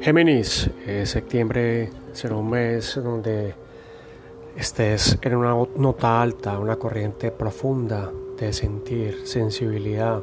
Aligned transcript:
Géminis, 0.00 0.70
eh, 0.86 1.04
septiembre 1.04 1.90
será 2.14 2.34
un 2.34 2.48
mes 2.48 2.98
donde 3.04 3.54
estés 4.56 5.18
en 5.20 5.36
una 5.36 5.54
nota 5.76 6.22
alta, 6.22 6.58
una 6.58 6.76
corriente 6.76 7.30
profunda 7.30 8.10
de 8.38 8.50
sentir, 8.54 9.26
sensibilidad, 9.26 10.22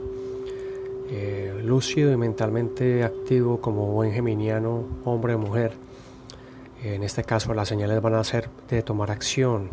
eh, 1.11 1.61
lúcido 1.63 2.11
y 2.11 2.17
mentalmente 2.17 3.03
activo 3.03 3.61
como 3.61 3.85
buen 3.91 4.11
geminiano, 4.11 4.83
hombre 5.05 5.35
o 5.35 5.37
mujer. 5.37 5.73
En 6.83 7.03
este 7.03 7.23
caso 7.23 7.53
las 7.53 7.67
señales 7.67 8.01
van 8.01 8.15
a 8.15 8.23
ser 8.23 8.49
de 8.67 8.81
tomar 8.81 9.11
acción 9.11 9.69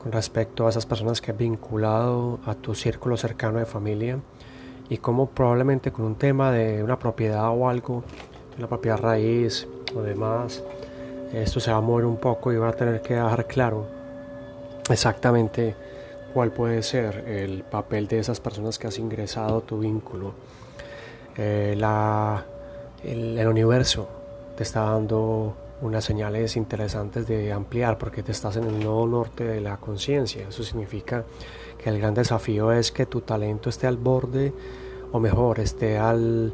con 0.00 0.12
respecto 0.12 0.64
a 0.64 0.70
esas 0.70 0.86
personas 0.86 1.20
que 1.20 1.32
has 1.32 1.36
vinculado 1.36 2.38
a 2.46 2.54
tu 2.54 2.76
círculo 2.76 3.16
cercano 3.16 3.58
de 3.58 3.66
familia 3.66 4.20
y 4.88 4.98
como 4.98 5.26
probablemente 5.26 5.90
con 5.90 6.04
un 6.04 6.14
tema 6.14 6.52
de 6.52 6.84
una 6.84 7.00
propiedad 7.00 7.48
o 7.48 7.68
algo 7.68 8.04
la 8.58 8.66
propiedad 8.66 8.98
raíz 8.98 9.66
o 9.94 10.02
demás, 10.02 10.62
esto 11.32 11.60
se 11.60 11.70
va 11.70 11.78
a 11.78 11.80
mover 11.80 12.04
un 12.04 12.16
poco 12.16 12.52
y 12.52 12.56
va 12.56 12.68
a 12.68 12.72
tener 12.72 13.02
que 13.02 13.14
dejar 13.14 13.46
claro 13.46 13.86
exactamente 14.88 15.74
cuál 16.32 16.52
puede 16.52 16.82
ser 16.82 17.24
el 17.28 17.62
papel 17.62 18.08
de 18.08 18.18
esas 18.18 18.40
personas 18.40 18.78
que 18.78 18.86
has 18.86 18.98
ingresado 18.98 19.60
tu 19.62 19.78
vínculo. 19.78 20.34
Eh, 21.36 21.76
el, 23.04 23.38
el, 23.38 23.48
universo 23.48 24.08
te 24.56 24.62
está 24.62 24.80
dando 24.82 25.54
unas 25.82 26.04
señales 26.04 26.56
interesantes 26.56 27.26
de 27.26 27.52
ampliar 27.52 27.98
porque 27.98 28.22
te 28.22 28.32
estás 28.32 28.56
en 28.56 28.64
el 28.64 28.80
nodo 28.80 29.06
norte 29.06 29.44
de 29.44 29.60
la 29.60 29.76
conciencia. 29.76 30.48
Eso 30.48 30.62
significa 30.62 31.24
que 31.82 31.90
el 31.90 31.98
gran 31.98 32.14
desafío 32.14 32.72
es 32.72 32.92
que 32.92 33.06
tu 33.06 33.20
talento 33.20 33.68
esté 33.68 33.86
al 33.86 33.96
borde 33.96 34.52
o 35.12 35.20
mejor, 35.20 35.60
esté 35.60 35.98
al 35.98 36.52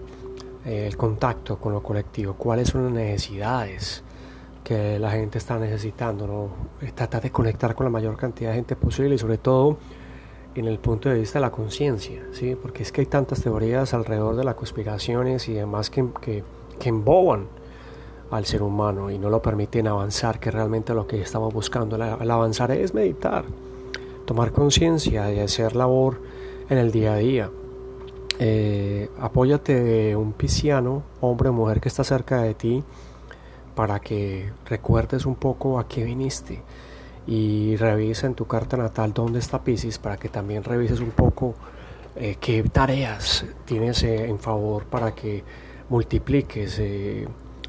el 0.65 0.97
contacto 0.97 1.59
con 1.59 1.73
lo 1.73 1.83
colectivo, 1.83 2.35
cuáles 2.35 2.69
son 2.69 2.85
las 2.85 2.93
necesidades 2.93 4.03
que 4.63 4.99
la 4.99 5.11
gente 5.11 5.39
está 5.39 5.59
necesitando, 5.59 6.27
¿no? 6.27 6.51
tratar 6.95 7.23
de 7.23 7.31
conectar 7.31 7.75
con 7.75 7.85
la 7.85 7.91
mayor 7.91 8.17
cantidad 8.17 8.51
de 8.51 8.57
gente 8.57 8.77
posible 8.77 9.15
y 9.15 9.19
sobre 9.19 9.39
todo 9.39 9.79
en 10.55 10.67
el 10.67 10.79
punto 10.79 11.09
de 11.09 11.19
vista 11.19 11.39
de 11.39 11.47
la 11.47 11.51
conciencia, 11.51 12.23
¿sí? 12.33 12.57
porque 12.61 12.83
es 12.83 12.93
que 12.93 13.01
hay 13.01 13.07
tantas 13.07 13.43
teorías 13.43 13.95
alrededor 13.95 14.37
de 14.37 14.45
las 14.45 14.55
conspiraciones 14.55 15.49
y 15.49 15.55
demás 15.55 15.91
que, 15.91 16.07
que, 16.21 16.45
emboban 16.85 17.47
al 18.31 18.47
ser 18.47 18.63
humano 18.63 19.11
y 19.11 19.19
no 19.19 19.29
lo 19.29 19.43
permiten 19.43 19.87
avanzar, 19.87 20.41
que 20.41 20.51
realmente 20.51 20.95
lo 20.95 21.07
que 21.07 21.21
estamos 21.21 21.53
buscando 21.53 21.97
al 21.97 22.31
avanzar 22.31 22.71
es 22.71 22.95
meditar, 22.95 23.45
tomar 24.25 24.53
conciencia 24.53 25.33
y 25.33 25.41
hacer 25.41 25.77
labor 25.77 26.21
en 26.69 26.79
el 26.79 26.91
día 26.91 27.15
a 27.15 27.17
día. 27.17 27.51
Eh, 28.43 29.11
apóyate 29.21 29.79
de 29.85 30.17
un 30.17 30.33
pisciano, 30.33 31.03
hombre 31.21 31.51
o 31.51 31.53
mujer 31.53 31.79
que 31.79 31.89
está 31.89 32.05
cerca 32.05 32.41
de 32.41 32.55
ti, 32.55 32.83
para 33.75 34.01
que 34.01 34.51
recuerdes 34.65 35.27
un 35.27 35.35
poco 35.35 35.79
a 35.79 35.87
qué 35.87 36.05
viniste 36.05 36.63
y 37.27 37.77
revisa 37.77 38.27
en 38.27 38.35
tu 38.35 38.47
carta 38.47 38.79
natal 38.79 39.13
dónde 39.13 39.41
está 39.41 39.63
Piscis 39.63 39.99
para 39.99 40.17
que 40.17 40.31
también 40.31 40.65
revises 40.65 41.01
un 41.01 41.11
poco 41.11 41.55
eh, 42.17 42.37
qué 42.41 42.63
tareas 42.63 43.45
tienes 43.67 44.03
eh, 44.05 44.31
en 44.31 44.39
favor 44.39 44.87
para 44.87 45.15
que 45.15 45.45
multipliques. 45.91 46.81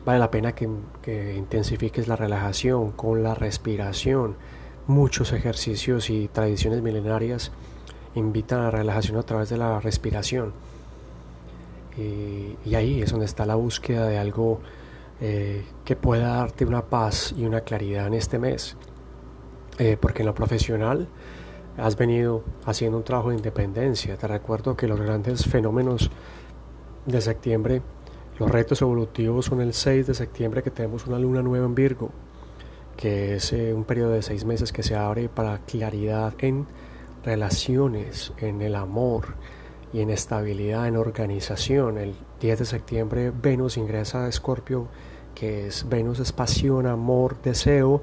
vale 0.05 0.19
la 0.19 0.31
pena 0.31 0.53
que 0.53 1.35
intensifiques 1.35 2.07
la 2.07 2.15
relajación 2.15 2.91
con 2.93 3.23
la 3.23 3.35
respiración. 3.35 4.37
Muchos 4.87 5.33
ejercicios 5.33 6.09
y 6.09 6.29
tradiciones 6.29 6.81
milenarias 6.81 7.51
invitan 8.15 8.59
a 8.59 8.63
la 8.63 8.71
relajación 8.71 9.17
a 9.17 9.23
través 9.23 9.49
de 9.49 9.57
la 9.57 9.79
respiración. 9.79 10.53
y 11.97 12.75
ahí 12.75 13.01
es 13.01 13.11
donde 13.11 13.25
está 13.25 13.45
la 13.45 13.55
búsqueda 13.55 14.07
de 14.07 14.17
algo 14.17 14.61
eh, 15.23 15.63
que 15.85 15.95
pueda 15.95 16.37
darte 16.37 16.65
una 16.65 16.81
paz 16.81 17.31
y 17.37 17.45
una 17.45 17.61
claridad 17.61 18.07
en 18.07 18.15
este 18.15 18.39
mes. 18.39 18.75
Eh, 19.77 19.95
porque 19.99 20.23
en 20.23 20.25
lo 20.25 20.33
profesional 20.33 21.07
has 21.77 21.95
venido 21.95 22.43
haciendo 22.65 22.97
un 22.97 23.03
trabajo 23.03 23.29
de 23.29 23.35
independencia. 23.35 24.17
Te 24.17 24.27
recuerdo 24.27 24.75
que 24.75 24.87
los 24.87 24.99
grandes 24.99 25.45
fenómenos 25.45 26.09
de 27.05 27.21
septiembre, 27.21 27.83
los 28.39 28.49
retos 28.49 28.81
evolutivos 28.81 29.45
son 29.45 29.61
el 29.61 29.73
6 29.73 30.07
de 30.07 30.15
septiembre 30.15 30.63
que 30.63 30.71
tenemos 30.71 31.05
una 31.05 31.19
luna 31.19 31.43
nueva 31.43 31.67
en 31.67 31.75
Virgo, 31.75 32.09
que 32.97 33.35
es 33.35 33.53
eh, 33.53 33.75
un 33.75 33.83
periodo 33.83 34.11
de 34.13 34.23
seis 34.23 34.43
meses 34.43 34.73
que 34.73 34.81
se 34.81 34.95
abre 34.95 35.29
para 35.29 35.59
claridad 35.59 36.33
en 36.39 36.65
relaciones, 37.23 38.33
en 38.37 38.61
el 38.61 38.75
amor 38.75 39.35
y 39.93 40.01
en 40.01 40.09
estabilidad, 40.09 40.87
en 40.87 40.97
organización. 40.97 41.97
El 41.97 42.15
10 42.39 42.59
de 42.59 42.65
septiembre 42.65 43.31
Venus 43.31 43.77
ingresa 43.77 44.25
a 44.25 44.29
Escorpio, 44.29 44.87
que 45.35 45.67
es 45.67 45.87
Venus 45.87 46.19
es 46.19 46.31
pasión, 46.31 46.87
amor, 46.87 47.41
deseo 47.41 48.01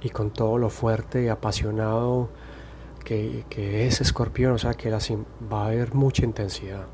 y 0.00 0.10
con 0.10 0.30
todo 0.30 0.58
lo 0.58 0.70
fuerte 0.70 1.24
y 1.24 1.28
apasionado 1.28 2.30
que, 3.04 3.44
que 3.48 3.86
es 3.86 4.00
Escorpión, 4.00 4.52
o 4.52 4.58
sea 4.58 4.74
que 4.74 4.90
va 4.90 5.62
a 5.62 5.66
haber 5.66 5.94
mucha 5.94 6.24
intensidad. 6.24 6.86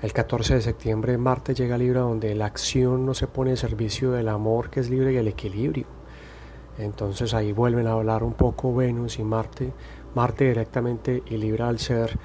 El 0.00 0.12
14 0.12 0.54
de 0.54 0.60
septiembre 0.60 1.18
Marte 1.18 1.54
llega 1.54 1.74
a 1.74 1.78
Libra 1.78 2.02
donde 2.02 2.34
la 2.34 2.46
acción 2.46 3.04
no 3.04 3.14
se 3.14 3.26
pone 3.26 3.52
al 3.52 3.58
servicio 3.58 4.12
del 4.12 4.28
amor 4.28 4.70
que 4.70 4.80
es 4.80 4.90
libre 4.90 5.12
y 5.12 5.16
el 5.16 5.26
equilibrio. 5.26 5.86
Entonces 6.78 7.34
ahí 7.34 7.52
vuelven 7.52 7.88
a 7.88 7.92
hablar 7.92 8.22
un 8.22 8.34
poco 8.34 8.72
Venus 8.72 9.18
y 9.18 9.24
Marte 9.24 9.72
Marte 10.14 10.48
directamente 10.48 11.22
y 11.26 11.36
Libra 11.36 11.68
al 11.68 11.78
ser 11.78 12.18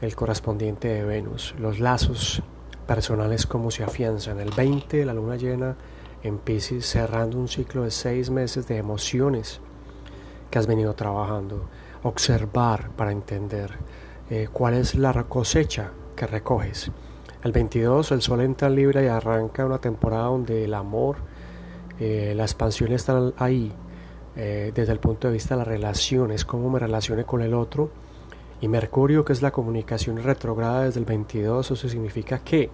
el 0.00 0.14
correspondiente 0.14 0.88
de 0.88 1.04
Venus. 1.04 1.54
Los 1.58 1.80
lazos 1.80 2.42
personales 2.86 3.46
como 3.46 3.70
se 3.70 3.84
afianzan. 3.84 4.40
El 4.40 4.50
20 4.50 5.04
la 5.04 5.14
luna 5.14 5.36
llena 5.36 5.76
en 6.22 6.38
Pisces 6.38 6.86
cerrando 6.86 7.38
un 7.38 7.48
ciclo 7.48 7.82
de 7.82 7.90
seis 7.90 8.30
meses 8.30 8.66
de 8.66 8.76
emociones 8.76 9.60
que 10.50 10.58
has 10.58 10.66
venido 10.66 10.94
trabajando. 10.94 11.68
Observar 12.02 12.90
para 12.90 13.12
entender 13.12 13.72
eh, 14.30 14.48
cuál 14.52 14.74
es 14.74 14.94
la 14.94 15.12
cosecha 15.24 15.90
que 16.16 16.26
recoges. 16.26 16.90
El 17.42 17.52
22 17.52 18.12
el 18.12 18.22
sol 18.22 18.40
entra 18.40 18.68
en 18.68 18.74
Libra 18.74 19.02
y 19.02 19.06
arranca 19.06 19.64
una 19.64 19.78
temporada 19.78 20.24
donde 20.24 20.64
el 20.64 20.74
amor, 20.74 21.16
eh, 22.00 22.32
la 22.36 22.42
expansión 22.42 22.92
están 22.92 23.32
ahí 23.38 23.72
eh, 24.36 24.72
desde 24.74 24.92
el 24.92 25.00
punto 25.00 25.28
de 25.28 25.34
vista 25.34 25.54
de 25.54 25.58
las 25.58 25.68
relaciones, 25.68 26.44
cómo 26.44 26.70
me 26.70 26.78
relacione 26.78 27.24
con 27.24 27.42
el 27.42 27.54
otro. 27.54 27.90
Y 28.60 28.68
Mercurio, 28.68 29.24
que 29.24 29.32
es 29.32 29.42
la 29.42 29.50
comunicación 29.50 30.16
retrograda 30.22 30.84
desde 30.84 31.00
el 31.00 31.06
22, 31.06 31.70
eso 31.70 31.88
significa 31.88 32.40
que 32.40 32.70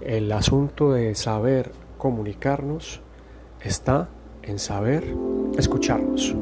el 0.00 0.30
asunto 0.32 0.92
de 0.92 1.14
saber 1.14 1.72
comunicarnos 1.96 3.00
está 3.60 4.08
en 4.42 4.58
saber 4.58 5.04
escucharnos. 5.56 6.34